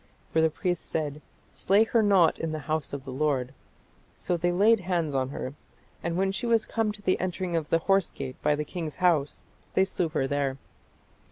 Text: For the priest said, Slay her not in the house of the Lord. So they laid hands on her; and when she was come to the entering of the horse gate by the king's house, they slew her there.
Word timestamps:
For 0.33 0.41
the 0.41 0.49
priest 0.49 0.83
said, 0.89 1.21
Slay 1.53 1.83
her 1.83 2.01
not 2.01 2.39
in 2.39 2.51
the 2.51 2.57
house 2.65 2.91
of 2.91 3.05
the 3.05 3.11
Lord. 3.11 3.53
So 4.15 4.35
they 4.35 4.51
laid 4.51 4.79
hands 4.79 5.13
on 5.13 5.29
her; 5.29 5.53
and 6.01 6.17
when 6.17 6.31
she 6.31 6.47
was 6.47 6.65
come 6.65 6.91
to 6.93 7.03
the 7.03 7.19
entering 7.19 7.55
of 7.55 7.69
the 7.69 7.77
horse 7.77 8.09
gate 8.09 8.41
by 8.41 8.55
the 8.55 8.65
king's 8.65 8.95
house, 8.95 9.45
they 9.75 9.85
slew 9.85 10.09
her 10.09 10.25
there. 10.25 10.57